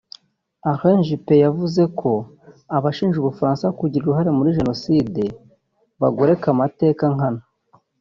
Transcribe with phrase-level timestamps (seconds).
[0.69, 2.11] Alain Juppé yavuze ko
[2.77, 5.23] abashinja u Bufaransa kugira uruhare muri Jenoside
[6.01, 7.41] bagoreka amateka nkana